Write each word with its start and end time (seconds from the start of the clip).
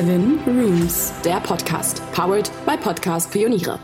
Seven 0.00 0.38
Rooms, 0.46 1.12
der 1.26 1.40
Podcast, 1.40 2.00
powered 2.12 2.50
by 2.64 2.74
Podcast 2.78 3.30
Pioniere. 3.30 3.78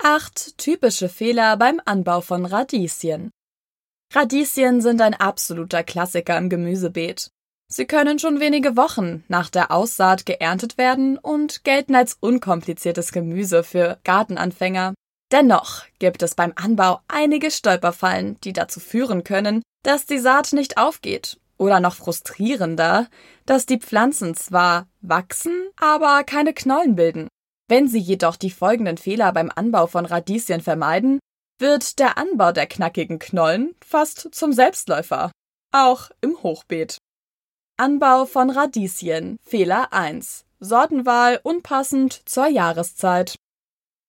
Acht 0.00 0.56
typische 0.56 1.08
Fehler 1.08 1.56
beim 1.56 1.80
Anbau 1.84 2.20
von 2.20 2.46
Radieschen. 2.46 3.32
Radieschen 4.14 4.82
sind 4.82 5.00
ein 5.00 5.14
absoluter 5.14 5.82
Klassiker 5.82 6.38
im 6.38 6.48
Gemüsebeet. 6.48 7.32
Sie 7.66 7.84
können 7.84 8.20
schon 8.20 8.38
wenige 8.38 8.76
Wochen 8.76 9.24
nach 9.26 9.50
der 9.50 9.72
Aussaat 9.72 10.26
geerntet 10.26 10.78
werden 10.78 11.18
und 11.18 11.64
gelten 11.64 11.96
als 11.96 12.16
unkompliziertes 12.20 13.10
Gemüse 13.10 13.64
für 13.64 13.98
Gartenanfänger. 14.04 14.94
Dennoch 15.32 15.86
gibt 15.98 16.22
es 16.22 16.36
beim 16.36 16.52
Anbau 16.54 17.00
einige 17.08 17.50
Stolperfallen, 17.50 18.38
die 18.42 18.52
dazu 18.52 18.78
führen 18.78 19.24
können, 19.24 19.60
dass 19.82 20.06
die 20.06 20.18
Saat 20.18 20.52
nicht 20.52 20.78
aufgeht. 20.78 21.40
Oder 21.62 21.78
noch 21.78 21.94
frustrierender, 21.94 23.06
dass 23.46 23.66
die 23.66 23.78
Pflanzen 23.78 24.34
zwar 24.34 24.88
wachsen, 25.00 25.54
aber 25.76 26.24
keine 26.24 26.54
Knollen 26.54 26.96
bilden. 26.96 27.28
Wenn 27.68 27.86
Sie 27.86 28.00
jedoch 28.00 28.34
die 28.34 28.50
folgenden 28.50 28.96
Fehler 28.98 29.32
beim 29.32 29.48
Anbau 29.54 29.86
von 29.86 30.04
Radieschen 30.04 30.60
vermeiden, 30.60 31.20
wird 31.60 32.00
der 32.00 32.18
Anbau 32.18 32.50
der 32.50 32.66
knackigen 32.66 33.20
Knollen 33.20 33.76
fast 33.80 34.34
zum 34.34 34.52
Selbstläufer. 34.52 35.30
Auch 35.72 36.10
im 36.20 36.42
Hochbeet. 36.42 36.98
Anbau 37.76 38.24
von 38.24 38.50
Radieschen. 38.50 39.36
Fehler 39.44 39.92
1. 39.92 40.44
Sortenwahl 40.58 41.38
unpassend 41.44 42.28
zur 42.28 42.48
Jahreszeit. 42.48 43.36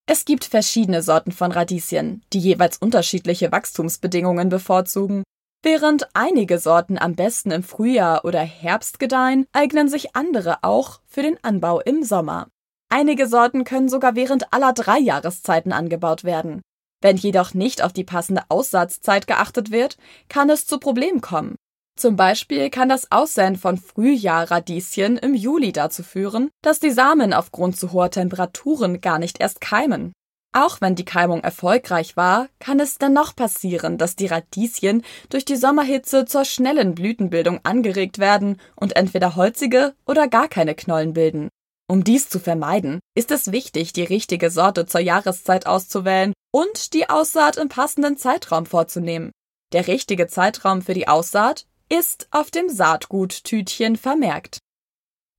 Es 0.08 0.26
gibt 0.26 0.46
verschiedene 0.46 1.04
Sorten 1.04 1.32
von 1.32 1.52
Radieschen, 1.52 2.24
die 2.34 2.40
jeweils 2.40 2.80
unterschiedliche 2.80 3.52
Wachstumsbedingungen 3.52 4.50
bevorzugen. 4.50 5.22
Während 5.66 6.10
einige 6.14 6.60
Sorten 6.60 6.98
am 6.98 7.16
besten 7.16 7.50
im 7.52 7.64
Frühjahr 7.64 8.26
oder 8.26 8.42
Herbst 8.42 9.00
gedeihen, 9.00 9.46
eignen 9.54 9.88
sich 9.88 10.14
andere 10.14 10.58
auch 10.62 11.00
für 11.08 11.22
den 11.22 11.42
Anbau 11.42 11.80
im 11.80 12.04
Sommer. 12.04 12.50
Einige 12.90 13.28
Sorten 13.28 13.64
können 13.64 13.88
sogar 13.88 14.14
während 14.16 14.52
aller 14.52 14.74
drei 14.74 15.00
Jahreszeiten 15.00 15.72
angebaut 15.72 16.26
werden. 16.26 16.62
Wenn 17.02 17.16
jedoch 17.16 17.54
nicht 17.54 17.82
auf 17.82 17.94
die 17.94 18.04
passende 18.04 18.44
Aussatzzeit 18.50 19.26
geachtet 19.26 19.72
wird, 19.72 19.96
kann 20.28 20.50
es 20.50 20.68
zu 20.68 20.80
Problemen 20.80 21.22
kommen. 21.22 21.56
Zum 21.98 22.18
Beispiel 22.18 22.70
kann 22.70 22.90
das 22.90 23.10
Aussäen 23.10 23.56
von 23.56 23.78
Frühjahrradieschen 23.78 25.18
im 25.18 25.34
Juli 25.34 25.72
dazu 25.72 26.04
führen, 26.04 26.50
dass 26.62 26.82
die 26.82 26.92
Samen 26.92 27.34
aufgrund 27.34 27.78
zu 27.78 27.94
hoher 27.94 28.12
Temperaturen 28.12 29.00
gar 29.00 29.18
nicht 29.18 29.40
erst 29.40 29.62
keimen. 29.62 30.12
Auch 30.56 30.82
wenn 30.82 30.94
die 30.94 31.06
Keimung 31.06 31.44
erfolgreich 31.44 32.16
war, 32.16 32.48
kann 32.60 32.80
es 32.80 33.00
dennoch 33.00 33.36
passieren, 33.36 33.98
dass 33.98 34.16
die 34.16 34.28
Radieschen 34.28 35.04
durch 35.30 35.46
die 35.46 35.56
Sommerhitze 35.56 36.26
zur 36.26 36.46
schnellen 36.46 36.94
Blütenbildung 36.94 37.60
angeregt 37.64 38.20
werden 38.20 38.62
und 38.76 38.96
entweder 38.96 39.36
holzige 39.36 39.96
oder 40.06 40.28
gar 40.28 40.48
keine 40.48 40.76
Knollen 40.76 41.14
bilden. 41.14 41.50
Um 41.90 42.04
dies 42.04 42.30
zu 42.30 42.40
vermeiden, 42.40 43.00
ist 43.16 43.32
es 43.32 43.52
wichtig, 43.52 43.94
die 43.94 44.04
richtige 44.04 44.52
Sorte 44.52 44.86
zur 44.86 45.02
Jahreszeit 45.02 45.66
auszuwählen 45.66 46.34
und 46.52 46.94
die 46.94 47.10
Aussaat 47.10 47.58
im 47.58 47.68
passenden 47.68 48.18
Zeitraum 48.18 48.68
vorzunehmen. 48.68 49.32
Der 49.74 49.88
richtige 49.88 50.28
Zeitraum 50.28 50.84
für 50.84 50.94
die 50.94 51.08
Aussaat 51.08 51.66
ist 51.90 52.28
auf 52.30 52.52
dem 52.52 52.70
Saatguttütchen 52.70 53.98
vermerkt. 53.98 54.60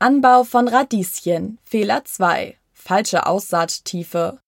Anbau 0.00 0.42
von 0.42 0.66
Radieschen. 0.66 1.58
Fehler 1.64 2.04
2. 2.04 2.58
Falsche 2.72 3.26
Aussaattiefe. 3.26 4.40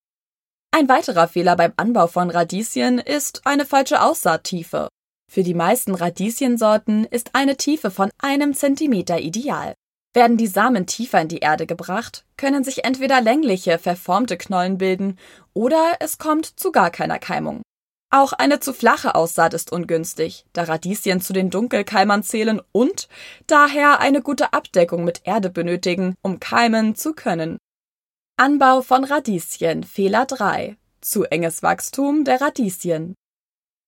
Ein 0.78 0.90
weiterer 0.90 1.26
Fehler 1.26 1.56
beim 1.56 1.72
Anbau 1.78 2.06
von 2.06 2.28
Radieschen 2.28 2.98
ist 2.98 3.46
eine 3.46 3.64
falsche 3.64 4.02
Aussaattiefe. 4.02 4.88
Für 5.26 5.42
die 5.42 5.54
meisten 5.54 5.94
Radieschensorten 5.94 7.06
ist 7.06 7.30
eine 7.32 7.56
Tiefe 7.56 7.90
von 7.90 8.10
einem 8.18 8.52
Zentimeter 8.52 9.18
ideal. 9.18 9.72
Werden 10.12 10.36
die 10.36 10.46
Samen 10.46 10.84
tiefer 10.84 11.22
in 11.22 11.28
die 11.28 11.38
Erde 11.38 11.64
gebracht, 11.66 12.26
können 12.36 12.62
sich 12.62 12.84
entweder 12.84 13.22
längliche, 13.22 13.78
verformte 13.78 14.36
Knollen 14.36 14.76
bilden 14.76 15.18
oder 15.54 15.96
es 16.00 16.18
kommt 16.18 16.44
zu 16.44 16.72
gar 16.72 16.90
keiner 16.90 17.18
Keimung. 17.18 17.62
Auch 18.10 18.34
eine 18.34 18.60
zu 18.60 18.74
flache 18.74 19.14
Aussaat 19.14 19.54
ist 19.54 19.72
ungünstig, 19.72 20.44
da 20.52 20.64
Radieschen 20.64 21.22
zu 21.22 21.32
den 21.32 21.48
Dunkelkeimern 21.48 22.22
zählen 22.22 22.60
und 22.72 23.08
daher 23.46 24.00
eine 24.00 24.20
gute 24.20 24.52
Abdeckung 24.52 25.04
mit 25.04 25.22
Erde 25.24 25.48
benötigen, 25.48 26.16
um 26.20 26.38
keimen 26.38 26.96
zu 26.96 27.14
können. 27.14 27.56
Anbau 28.38 28.82
von 28.82 29.04
Radieschen 29.04 29.82
Fehler 29.82 30.26
3 30.26 30.76
Zu 31.00 31.24
enges 31.24 31.62
Wachstum 31.62 32.22
der 32.26 32.38
Radieschen. 32.38 33.14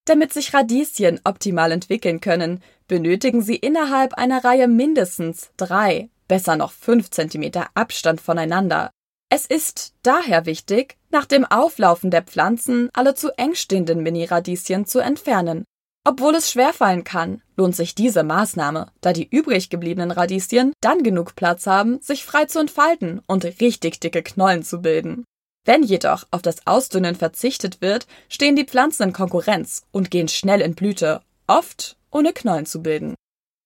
Damit 0.07 0.33
sich 0.33 0.55
Radieschen 0.55 1.21
optimal 1.25 1.71
entwickeln 1.71 2.21
können, 2.21 2.63
benötigen 2.87 3.43
sie 3.43 3.57
innerhalb 3.57 4.15
einer 4.15 4.43
Reihe 4.43 4.67
mindestens 4.67 5.51
drei, 5.59 6.09
besser 6.29 6.57
noch 6.57 6.73
fünf 6.73 7.11
Zentimeter 7.11 7.67
Abstand 7.75 8.23
voneinander. 8.23 8.89
Es 9.29 9.45
ist 9.45 9.93
daher 10.03 10.47
wichtig, 10.47 10.97
nach 11.11 11.27
dem 11.27 11.45
Auflaufen 11.45 12.11
der 12.11 12.23
Pflanzen 12.23 12.89
alle 12.95 13.15
zu 13.15 13.29
eng 13.37 13.55
stehenden 13.55 14.03
Mini-Radieschen 14.03 14.87
zu 14.87 15.01
entfernen, 15.01 15.67
obwohl 16.05 16.35
es 16.35 16.51
schwerfallen 16.51 17.05
kann, 17.05 17.43
lohnt 17.57 17.77
sich 17.77 17.95
diese 17.95 18.23
Maßnahme, 18.23 18.91
da 19.01 19.13
die 19.13 19.29
übrig 19.29 19.69
gebliebenen 19.69 20.11
Radieschen 20.11 20.73
dann 20.81 21.03
genug 21.03 21.37
Platz 21.37 21.67
haben, 21.67 22.01
sich 22.01 22.25
frei 22.25 22.47
zu 22.47 22.61
entfalten 22.61 23.21
und 23.27 23.45
richtig 23.45 24.01
dicke 24.01 24.23
Knollen 24.23 24.63
zu 24.63 24.81
bilden. 24.81 25.25
Wenn 25.65 25.83
jedoch 25.83 26.25
auf 26.31 26.41
das 26.41 26.67
Ausdünnen 26.67 27.15
verzichtet 27.15 27.83
wird, 27.83 28.07
stehen 28.31 28.57
die 28.57 28.65
Pflanzen 28.65 29.09
in 29.09 29.13
Konkurrenz 29.13 29.85
und 29.93 30.11
gehen 30.11 30.29
schnell 30.29 30.63
in 30.63 30.75
Blüte, 30.75 31.21
oft 31.47 31.97
ohne 32.11 32.33
Knollen 32.33 32.65
zu 32.65 32.83
bilden. 32.83 33.15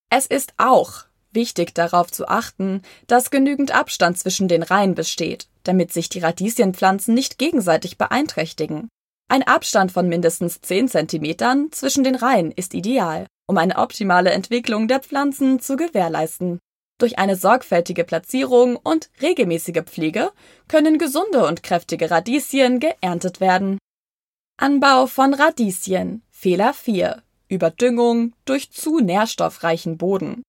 Es 0.09 0.25
ist 0.25 0.53
auch 0.57 1.05
wichtig 1.31 1.73
darauf 1.73 2.11
zu 2.11 2.27
achten, 2.27 2.81
dass 3.07 3.31
genügend 3.31 3.73
Abstand 3.73 4.19
zwischen 4.19 4.47
den 4.47 4.63
Reihen 4.63 4.95
besteht, 4.95 5.47
damit 5.63 5.93
sich 5.93 6.09
die 6.09 6.19
Radieschenpflanzen 6.19 7.13
nicht 7.13 7.37
gegenseitig 7.37 7.97
beeinträchtigen. 7.97 8.89
Ein 9.33 9.41
Abstand 9.41 9.91
von 9.91 10.07
mindestens 10.07 10.61
10 10.61 10.89
cm 10.89 11.71
zwischen 11.71 12.03
den 12.03 12.13
Reihen 12.13 12.51
ist 12.51 12.75
ideal, 12.75 13.25
um 13.47 13.57
eine 13.57 13.77
optimale 13.77 14.29
Entwicklung 14.29 14.87
der 14.87 14.99
Pflanzen 14.99 15.59
zu 15.59 15.75
gewährleisten. 15.75 16.59
Durch 16.99 17.17
eine 17.17 17.35
sorgfältige 17.35 18.03
Platzierung 18.03 18.75
und 18.75 19.09
regelmäßige 19.23 19.81
Pflege 19.85 20.31
können 20.67 20.99
gesunde 20.99 21.47
und 21.47 21.63
kräftige 21.63 22.11
Radieschen 22.11 22.79
geerntet 22.79 23.39
werden. 23.39 23.79
Anbau 24.57 25.07
von 25.07 25.33
Radieschen. 25.33 26.21
Fehler 26.29 26.71
4. 26.71 27.23
Überdüngung 27.47 28.35
durch 28.45 28.71
zu 28.71 28.99
nährstoffreichen 28.99 29.97
Boden. 29.97 30.43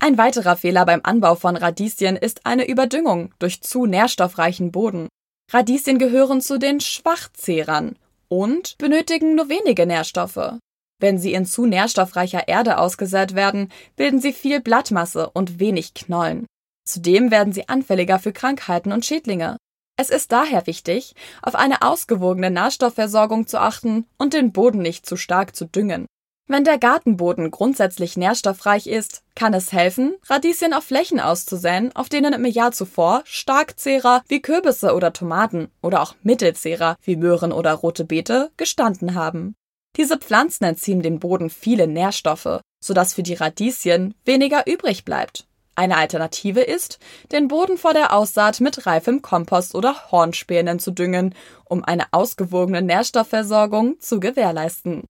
Ein 0.00 0.18
weiterer 0.18 0.56
Fehler 0.56 0.84
beim 0.84 0.98
Anbau 1.04 1.36
von 1.36 1.54
Radieschen 1.54 2.16
ist 2.16 2.44
eine 2.44 2.66
Überdüngung 2.66 3.32
durch 3.38 3.62
zu 3.62 3.86
nährstoffreichen 3.86 4.72
Boden. 4.72 5.06
Radieschen 5.52 5.98
gehören 5.98 6.40
zu 6.40 6.58
den 6.58 6.78
Schwachzehrern 6.78 7.98
und 8.28 8.78
benötigen 8.78 9.34
nur 9.34 9.48
wenige 9.48 9.84
Nährstoffe. 9.84 10.58
Wenn 11.00 11.18
sie 11.18 11.32
in 11.32 11.44
zu 11.44 11.66
nährstoffreicher 11.66 12.46
Erde 12.46 12.78
ausgesät 12.78 13.34
werden, 13.34 13.72
bilden 13.96 14.20
sie 14.20 14.32
viel 14.32 14.60
Blattmasse 14.60 15.28
und 15.30 15.58
wenig 15.58 15.94
Knollen. 15.94 16.46
Zudem 16.86 17.32
werden 17.32 17.52
sie 17.52 17.68
anfälliger 17.68 18.20
für 18.20 18.32
Krankheiten 18.32 18.92
und 18.92 19.04
Schädlinge. 19.04 19.56
Es 19.96 20.08
ist 20.08 20.30
daher 20.30 20.66
wichtig, 20.68 21.14
auf 21.42 21.56
eine 21.56 21.82
ausgewogene 21.82 22.50
Nährstoffversorgung 22.50 23.48
zu 23.48 23.60
achten 23.60 24.06
und 24.18 24.34
den 24.34 24.52
Boden 24.52 24.82
nicht 24.82 25.04
zu 25.04 25.16
stark 25.16 25.56
zu 25.56 25.64
düngen. 25.64 26.06
Wenn 26.52 26.64
der 26.64 26.78
Gartenboden 26.78 27.52
grundsätzlich 27.52 28.16
nährstoffreich 28.16 28.88
ist, 28.88 29.22
kann 29.36 29.54
es 29.54 29.72
helfen, 29.72 30.16
Radieschen 30.26 30.74
auf 30.74 30.82
Flächen 30.82 31.20
auszusäen, 31.20 31.94
auf 31.94 32.08
denen 32.08 32.32
im 32.32 32.44
Jahr 32.44 32.72
zuvor 32.72 33.22
Starkzehrer 33.24 34.24
wie 34.26 34.42
Kürbisse 34.42 34.96
oder 34.96 35.12
Tomaten 35.12 35.68
oder 35.80 36.02
auch 36.02 36.16
Mittelzehrer 36.24 36.96
wie 37.04 37.14
Möhren 37.14 37.52
oder 37.52 37.72
rote 37.74 38.04
Beete 38.04 38.50
gestanden 38.56 39.14
haben. 39.14 39.54
Diese 39.96 40.18
Pflanzen 40.18 40.64
entziehen 40.64 41.02
dem 41.02 41.20
Boden 41.20 41.50
viele 41.50 41.86
Nährstoffe, 41.86 42.60
sodass 42.82 43.14
für 43.14 43.22
die 43.22 43.34
Radieschen 43.34 44.14
weniger 44.24 44.66
übrig 44.66 45.04
bleibt. 45.04 45.46
Eine 45.76 45.98
Alternative 45.98 46.62
ist, 46.62 46.98
den 47.30 47.46
Boden 47.46 47.78
vor 47.78 47.94
der 47.94 48.12
Aussaat 48.12 48.60
mit 48.60 48.86
reifem 48.86 49.22
Kompost 49.22 49.76
oder 49.76 50.10
Hornspänen 50.10 50.80
zu 50.80 50.90
düngen, 50.90 51.32
um 51.66 51.84
eine 51.84 52.06
ausgewogene 52.10 52.82
Nährstoffversorgung 52.82 54.00
zu 54.00 54.18
gewährleisten. 54.18 55.04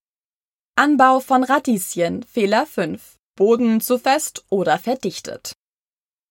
Anbau 0.76 1.20
von 1.20 1.44
Radieschen. 1.44 2.22
Fehler 2.22 2.64
5. 2.64 3.16
Boden 3.36 3.82
zu 3.82 3.98
fest 3.98 4.46
oder 4.48 4.78
verdichtet. 4.78 5.52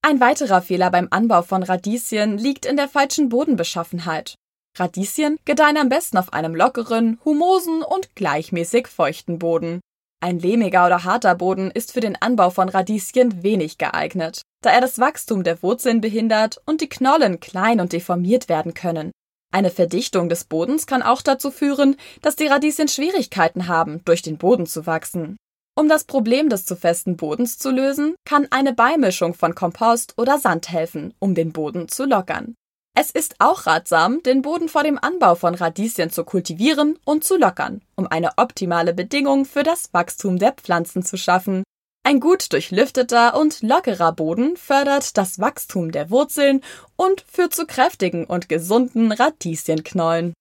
Ein 0.02 0.20
weiterer 0.20 0.64
Fehler 0.64 0.90
beim 0.90 1.08
Anbau 1.12 1.44
von 1.44 1.62
Radieschen 1.62 2.38
liegt 2.38 2.66
in 2.66 2.76
der 2.76 2.90
falschen 2.90 3.30
Bodenbeschaffenheit. 3.30 4.36
Radieschen 4.76 5.38
gedeihen 5.46 5.78
am 5.78 5.90
besten 5.90 6.18
auf 6.18 6.34
einem 6.34 6.56
lockeren, 6.56 7.20
humosen 7.26 7.84
und 7.84 8.16
gleichmäßig 8.16 8.88
feuchten 8.88 9.38
Boden. 9.38 9.82
Ein 10.20 10.40
lehmiger 10.40 10.88
oder 10.88 11.04
harter 11.04 11.36
Boden 11.36 11.70
ist 11.70 11.92
für 11.92 12.02
den 12.02 12.20
Anbau 12.20 12.50
von 12.50 12.70
Radieschen 12.70 13.44
wenig 13.44 13.78
geeignet, 13.78 14.42
da 14.64 14.72
er 14.72 14.82
das 14.82 14.98
Wachstum 14.98 15.44
der 15.44 15.62
Wurzeln 15.62 16.02
behindert 16.02 16.60
und 16.66 16.82
die 16.82 16.90
Knollen 16.90 17.40
klein 17.40 17.80
und 17.80 17.94
deformiert 17.94 18.50
werden 18.50 18.74
können. 18.74 19.12
Eine 19.52 19.72
Verdichtung 19.72 20.30
des 20.30 20.44
Bodens 20.44 20.86
kann 20.86 21.02
auch 21.02 21.22
dazu 21.22 21.50
führen, 21.50 21.96
dass 22.22 22.36
die 22.36 22.48
Radieschen 22.48 22.88
Schwierigkeiten 22.88 23.68
haben, 23.68 24.02
durch 24.06 24.22
den 24.22 24.38
Boden 24.38 24.68
zu 24.68 24.86
wachsen. 24.86 25.38
Um 25.76 25.90
das 25.90 26.04
Problem 26.04 26.50
des 26.50 26.66
zu 26.66 26.76
festen 26.76 27.18
Bodens 27.18 27.58
zu 27.58 27.72
lösen, 27.72 28.16
kann 28.26 28.48
eine 28.52 28.74
Beimischung 28.74 29.34
von 29.34 29.56
Kompost 29.56 30.14
oder 30.18 30.38
Sand 30.38 30.70
helfen, 30.70 31.14
um 31.20 31.34
den 31.36 31.52
Boden 31.52 31.88
zu 31.88 32.06
lockern. 32.06 32.56
Es 32.96 33.12
ist 33.12 33.36
auch 33.40 33.66
ratsam, 33.66 34.22
den 34.24 34.42
Boden 34.42 34.68
vor 34.68 34.84
dem 34.84 35.00
Anbau 35.02 35.36
von 35.36 35.56
Radieschen 35.56 36.10
zu 36.10 36.26
kultivieren 36.26 37.00
und 37.06 37.24
zu 37.24 37.38
lockern, 37.38 37.82
um 37.96 38.08
eine 38.08 38.32
optimale 38.38 38.94
Bedingung 38.94 39.46
für 39.46 39.64
das 39.64 39.94
Wachstum 39.94 40.38
der 40.38 40.52
Pflanzen 40.52 41.02
zu 41.02 41.18
schaffen. 41.18 41.64
Ein 42.04 42.20
gut 42.20 42.52
durchlüfteter 42.54 43.38
und 43.38 43.62
lockerer 43.62 44.14
Boden 44.14 44.58
fördert 44.58 45.18
das 45.18 45.40
Wachstum 45.40 45.92
der 45.92 46.10
Wurzeln 46.10 46.62
und 46.96 47.22
führt 47.22 47.54
zu 47.54 47.66
kräftigen 47.66 48.26
und 48.26 48.50
gesunden 48.50 49.12
Radieschenknollen. 49.12 50.34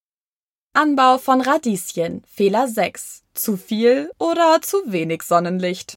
Anbau 0.73 1.17
von 1.17 1.41
Radieschen 1.41 2.23
Fehler 2.27 2.67
6 2.67 3.23
zu 3.33 3.57
viel 3.57 4.11
oder 4.19 4.61
zu 4.61 4.77
wenig 4.85 5.23
Sonnenlicht. 5.23 5.95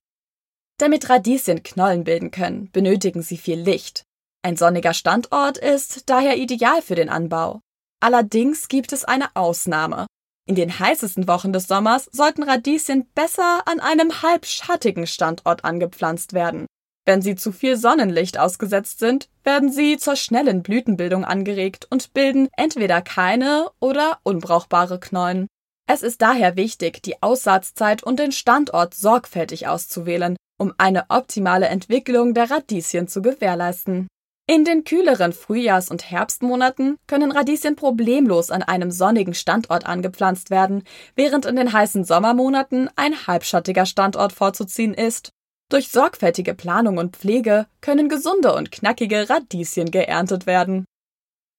Damit 0.79 1.09
Radieschen 1.09 1.63
Knollen 1.63 2.05
bilden 2.05 2.31
können, 2.31 2.71
benötigen 2.73 3.23
sie 3.23 3.37
viel 3.37 3.61
Licht. 3.61 4.05
Ein 4.43 4.57
sonniger 4.57 4.95
Standort 4.95 5.59
ist 5.59 6.11
daher 6.11 6.37
ideal 6.37 6.83
für 6.83 6.97
den 6.97 7.09
Anbau. 7.09 7.61
Allerdings 8.01 8.67
gibt 8.67 8.93
es 8.93 9.05
eine 9.05 9.37
Ausnahme. 9.37 10.07
In 10.45 10.57
den 10.57 10.79
heißesten 10.79 11.29
Wochen 11.29 11.53
des 11.53 11.69
Sommers 11.69 12.09
sollten 12.13 12.43
Radieschen 12.43 13.07
besser 13.15 13.63
an 13.67 13.79
einem 13.79 14.23
halbschattigen 14.23 15.07
Standort 15.07 15.65
angepflanzt 15.65 16.33
werden. 16.33 16.67
Wenn 17.05 17.23
sie 17.23 17.35
zu 17.35 17.53
viel 17.53 17.77
Sonnenlicht 17.77 18.39
ausgesetzt 18.39 18.99
sind, 18.99 19.29
werden 19.45 19.71
sie 19.73 19.99
zur 19.99 20.17
schnellen 20.17 20.63
Blütenbildung 20.63 21.25
angeregt 21.25 21.87
und 21.91 22.13
bilden 22.13 22.49
entweder 22.57 23.03
keine 23.03 23.71
oder 23.81 24.19
unbrauchbare 24.23 25.01
Knollen. 25.01 25.49
Es 25.89 26.03
ist 26.03 26.23
daher 26.23 26.57
wichtig, 26.57 27.03
die 27.03 27.23
Aussaatzeit 27.23 28.03
und 28.03 28.19
den 28.19 28.33
Standort 28.33 28.95
sorgfältig 28.95 29.67
auszuwählen, 29.67 30.37
um 30.59 30.73
eine 30.79 31.11
optimale 31.11 31.67
Entwicklung 31.67 32.35
der 32.35 32.51
Radieschen 32.51 33.09
zu 33.09 33.21
gewährleisten. 33.21 34.07
In 34.49 34.65
den 34.65 34.83
kühleren 34.83 35.33
Frühjahrs- 35.33 35.89
und 35.89 36.11
Herbstmonaten 36.11 36.99
können 37.07 37.31
Radieschen 37.31 37.77
problemlos 37.77 38.51
an 38.51 38.63
einem 38.63 38.91
sonnigen 38.91 39.35
Standort 39.35 39.87
angepflanzt 39.87 40.51
werden, 40.51 40.83
während 41.15 41.47
in 41.47 41.57
den 41.57 41.73
heißen 41.73 42.05
Sommermonaten 42.05 42.91
ein 42.97 43.27
halbschattiger 43.27 43.87
Standort 43.87 44.33
vorzuziehen 44.33 44.95
ist. 44.95 45.31
Durch 45.69 45.89
sorgfältige 45.89 46.55
Planung 46.55 46.99
und 46.99 47.17
Pflege 47.17 47.67
können 47.81 48.09
gesunde 48.09 48.55
und 48.55 48.73
knackige 48.73 49.31
Radieschen 49.31 49.91
geerntet 49.91 50.47
werden. 50.47 50.85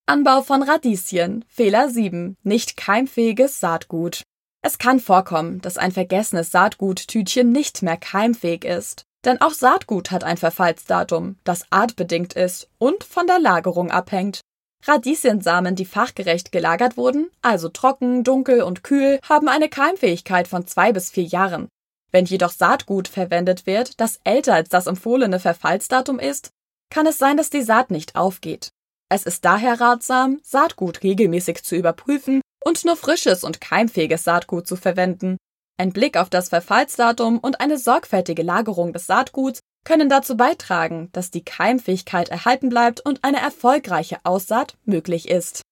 Anbau 0.06 0.42
von 0.42 0.62
Radieschen. 0.62 1.44
Fehler 1.48 1.88
7. 1.88 2.36
Nicht 2.42 2.76
keimfähiges 2.76 3.58
Saatgut. 3.60 4.22
Es 4.62 4.76
kann 4.76 5.00
vorkommen, 5.00 5.62
dass 5.62 5.78
ein 5.78 5.92
vergessenes 5.92 6.50
Saatguttütchen 6.50 7.50
nicht 7.50 7.82
mehr 7.82 7.96
keimfähig 7.96 8.64
ist. 8.64 9.06
Denn 9.24 9.40
auch 9.40 9.52
Saatgut 9.52 10.10
hat 10.10 10.24
ein 10.24 10.36
Verfallsdatum, 10.36 11.36
das 11.44 11.64
artbedingt 11.70 12.34
ist 12.34 12.68
und 12.78 13.04
von 13.04 13.26
der 13.26 13.38
Lagerung 13.38 13.90
abhängt. 13.90 14.40
Radieschensamen, 14.86 15.76
die 15.76 15.86
fachgerecht 15.86 16.52
gelagert 16.52 16.98
wurden, 16.98 17.30
also 17.40 17.70
trocken, 17.70 18.22
dunkel 18.22 18.62
und 18.62 18.84
kühl, 18.84 19.18
haben 19.26 19.48
eine 19.48 19.70
Keimfähigkeit 19.70 20.46
von 20.46 20.66
zwei 20.66 20.92
bis 20.92 21.10
vier 21.10 21.24
Jahren. 21.24 21.68
Wenn 22.12 22.26
jedoch 22.26 22.52
Saatgut 22.52 23.08
verwendet 23.08 23.66
wird, 23.66 23.98
das 24.00 24.20
älter 24.24 24.54
als 24.54 24.68
das 24.68 24.86
empfohlene 24.86 25.40
Verfallsdatum 25.40 26.18
ist, 26.18 26.50
kann 26.90 27.06
es 27.06 27.18
sein, 27.18 27.38
dass 27.38 27.50
die 27.50 27.62
Saat 27.62 27.90
nicht 27.90 28.14
aufgeht. 28.14 28.68
Es 29.08 29.24
ist 29.24 29.44
daher 29.44 29.80
ratsam, 29.80 30.38
Saatgut 30.42 31.02
regelmäßig 31.02 31.64
zu 31.64 31.76
überprüfen 31.76 32.40
und 32.64 32.84
nur 32.84 32.96
frisches 32.96 33.42
und 33.42 33.60
keimfähiges 33.60 34.24
Saatgut 34.24 34.66
zu 34.66 34.76
verwenden. 34.76 35.38
Ein 35.76 35.92
Blick 35.92 36.16
auf 36.16 36.30
das 36.30 36.50
Verfallsdatum 36.50 37.38
und 37.38 37.60
eine 37.60 37.78
sorgfältige 37.78 38.42
Lagerung 38.42 38.92
des 38.92 39.06
Saatguts 39.06 39.60
können 39.84 40.08
dazu 40.08 40.36
beitragen, 40.36 41.10
dass 41.12 41.30
die 41.30 41.44
Keimfähigkeit 41.44 42.28
erhalten 42.28 42.68
bleibt 42.68 43.00
und 43.00 43.24
eine 43.24 43.40
erfolgreiche 43.40 44.18
Aussaat 44.24 44.76
möglich 44.84 45.28
ist. 45.28 45.62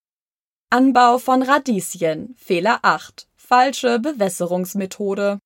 Anbau 0.70 1.18
von 1.18 1.42
Radieschen. 1.42 2.34
Fehler 2.36 2.80
8. 2.82 3.28
Falsche 3.36 4.00
Bewässerungsmethode. 4.00 5.38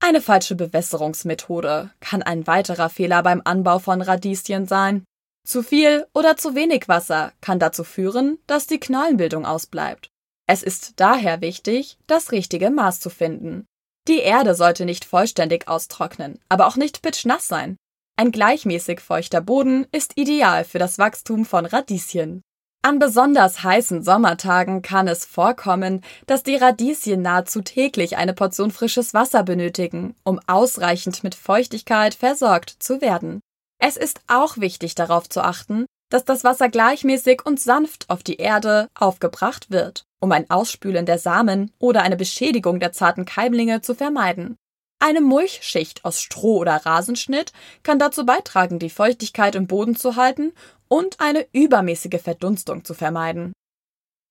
Eine 0.00 0.20
falsche 0.20 0.54
Bewässerungsmethode 0.54 1.90
kann 2.00 2.22
ein 2.22 2.46
weiterer 2.46 2.88
Fehler 2.88 3.22
beim 3.22 3.42
Anbau 3.44 3.78
von 3.78 4.00
Radieschen 4.00 4.66
sein. 4.66 5.04
Zu 5.46 5.62
viel 5.62 6.06
oder 6.14 6.36
zu 6.36 6.54
wenig 6.54 6.88
Wasser 6.88 7.32
kann 7.42 7.58
dazu 7.58 7.84
führen, 7.84 8.38
dass 8.46 8.66
die 8.66 8.80
Knollenbildung 8.80 9.44
ausbleibt. 9.44 10.08
Es 10.46 10.62
ist 10.62 10.94
daher 11.00 11.40
wichtig, 11.40 11.98
das 12.06 12.32
richtige 12.32 12.70
Maß 12.70 13.00
zu 13.00 13.10
finden. 13.10 13.66
Die 14.06 14.18
Erde 14.18 14.54
sollte 14.54 14.84
nicht 14.84 15.04
vollständig 15.04 15.66
austrocknen, 15.66 16.38
aber 16.48 16.66
auch 16.66 16.76
nicht 16.76 17.00
pitschnass 17.00 17.48
sein. 17.48 17.76
Ein 18.16 18.32
gleichmäßig 18.32 19.00
feuchter 19.00 19.40
Boden 19.40 19.86
ist 19.92 20.16
ideal 20.16 20.64
für 20.64 20.78
das 20.78 20.98
Wachstum 20.98 21.44
von 21.44 21.66
Radieschen. 21.66 22.42
An 22.82 22.98
besonders 22.98 23.62
heißen 23.62 24.02
Sommertagen 24.02 24.82
kann 24.82 25.08
es 25.08 25.24
vorkommen, 25.24 26.02
dass 26.26 26.42
die 26.42 26.56
Radieschen 26.56 27.22
nahezu 27.22 27.62
täglich 27.62 28.18
eine 28.18 28.34
Portion 28.34 28.70
frisches 28.70 29.14
Wasser 29.14 29.42
benötigen, 29.42 30.14
um 30.22 30.38
ausreichend 30.46 31.24
mit 31.24 31.34
Feuchtigkeit 31.34 32.14
versorgt 32.14 32.76
zu 32.78 33.00
werden. 33.00 33.40
Es 33.78 33.96
ist 33.96 34.20
auch 34.26 34.58
wichtig 34.58 34.94
darauf 34.94 35.30
zu 35.30 35.42
achten, 35.42 35.86
dass 36.14 36.24
das 36.24 36.44
Wasser 36.44 36.68
gleichmäßig 36.68 37.44
und 37.44 37.58
sanft 37.58 38.08
auf 38.08 38.22
die 38.22 38.36
Erde 38.36 38.88
aufgebracht 38.94 39.72
wird, 39.72 40.06
um 40.20 40.30
ein 40.30 40.48
Ausspülen 40.48 41.06
der 41.06 41.18
Samen 41.18 41.72
oder 41.80 42.02
eine 42.02 42.16
Beschädigung 42.16 42.78
der 42.78 42.92
zarten 42.92 43.24
Keimlinge 43.24 43.80
zu 43.80 43.96
vermeiden. 43.96 44.54
Eine 45.00 45.20
Mulchschicht 45.20 46.04
aus 46.04 46.22
Stroh 46.22 46.58
oder 46.58 46.76
Rasenschnitt 46.76 47.52
kann 47.82 47.98
dazu 47.98 48.24
beitragen, 48.24 48.78
die 48.78 48.90
Feuchtigkeit 48.90 49.56
im 49.56 49.66
Boden 49.66 49.96
zu 49.96 50.14
halten 50.14 50.52
und 50.86 51.18
eine 51.18 51.48
übermäßige 51.52 52.22
Verdunstung 52.22 52.84
zu 52.84 52.94
vermeiden. 52.94 53.52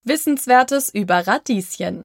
Wissenswertes 0.04 0.88
über 0.88 1.26
Radieschen. 1.26 2.00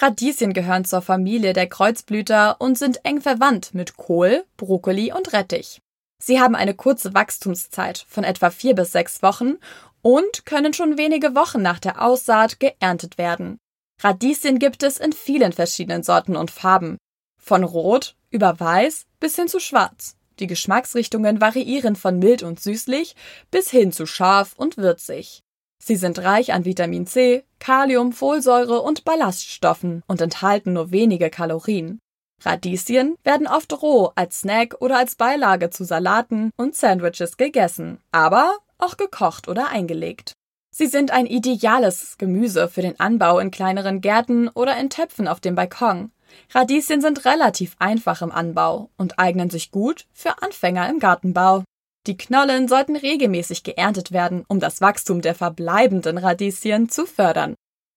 Radieschen 0.00 0.54
gehören 0.54 0.84
zur 0.84 1.02
Familie 1.02 1.52
der 1.52 1.68
Kreuzblüter 1.68 2.60
und 2.60 2.76
sind 2.76 3.04
eng 3.04 3.20
verwandt 3.20 3.74
mit 3.74 3.96
Kohl, 3.96 4.44
Brokkoli 4.56 5.12
und 5.12 5.32
Rettich. 5.32 5.78
Sie 6.22 6.40
haben 6.40 6.54
eine 6.54 6.74
kurze 6.74 7.14
Wachstumszeit 7.14 8.04
von 8.08 8.24
etwa 8.24 8.50
vier 8.50 8.74
bis 8.74 8.92
sechs 8.92 9.22
Wochen 9.22 9.58
und 10.02 10.44
können 10.46 10.74
schon 10.74 10.98
wenige 10.98 11.34
Wochen 11.34 11.62
nach 11.62 11.78
der 11.78 12.02
Aussaat 12.02 12.60
geerntet 12.60 13.18
werden. 13.18 13.58
Radieschen 14.00 14.58
gibt 14.58 14.82
es 14.82 14.98
in 14.98 15.12
vielen 15.12 15.52
verschiedenen 15.52 16.02
Sorten 16.02 16.36
und 16.36 16.50
Farben. 16.50 16.98
Von 17.40 17.64
rot 17.64 18.16
über 18.30 18.58
weiß 18.58 19.06
bis 19.20 19.36
hin 19.36 19.48
zu 19.48 19.60
schwarz. 19.60 20.16
Die 20.38 20.46
Geschmacksrichtungen 20.46 21.40
variieren 21.40 21.96
von 21.96 22.18
mild 22.18 22.42
und 22.42 22.60
süßlich 22.60 23.16
bis 23.50 23.70
hin 23.70 23.90
zu 23.90 24.06
scharf 24.06 24.54
und 24.56 24.76
würzig. 24.76 25.40
Sie 25.82 25.96
sind 25.96 26.18
reich 26.20 26.52
an 26.52 26.64
Vitamin 26.64 27.06
C, 27.06 27.44
Kalium, 27.58 28.12
Folsäure 28.12 28.82
und 28.82 29.04
Ballaststoffen 29.04 30.02
und 30.06 30.20
enthalten 30.20 30.72
nur 30.72 30.90
wenige 30.90 31.30
Kalorien. 31.30 32.00
Radieschen 32.44 33.16
werden 33.24 33.46
oft 33.46 33.82
roh 33.82 34.12
als 34.14 34.40
Snack 34.40 34.76
oder 34.80 34.98
als 34.98 35.16
Beilage 35.16 35.70
zu 35.70 35.84
Salaten 35.84 36.50
und 36.56 36.76
Sandwiches 36.76 37.36
gegessen, 37.36 37.98
aber 38.12 38.56
auch 38.78 38.96
gekocht 38.96 39.48
oder 39.48 39.68
eingelegt. 39.68 40.32
Sie 40.70 40.86
sind 40.86 41.10
ein 41.10 41.26
ideales 41.26 42.16
Gemüse 42.18 42.68
für 42.68 42.82
den 42.82 43.00
Anbau 43.00 43.38
in 43.38 43.50
kleineren 43.50 44.00
Gärten 44.00 44.48
oder 44.48 44.76
in 44.76 44.90
Töpfen 44.90 45.26
auf 45.26 45.40
dem 45.40 45.54
Balkon. 45.54 46.12
Radieschen 46.54 47.00
sind 47.00 47.24
relativ 47.24 47.74
einfach 47.78 48.22
im 48.22 48.30
Anbau 48.30 48.90
und 48.96 49.18
eignen 49.18 49.50
sich 49.50 49.70
gut 49.70 50.06
für 50.12 50.42
Anfänger 50.42 50.88
im 50.88 50.98
Gartenbau. 51.00 51.64
Die 52.06 52.16
Knollen 52.16 52.68
sollten 52.68 52.96
regelmäßig 52.96 53.64
geerntet 53.64 54.12
werden, 54.12 54.44
um 54.48 54.60
das 54.60 54.80
Wachstum 54.80 55.20
der 55.20 55.34
verbleibenden 55.34 56.18
Radieschen 56.18 56.88
zu 56.88 57.06
fördern. 57.06 57.54